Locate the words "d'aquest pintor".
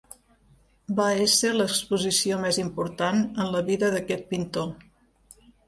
3.99-4.69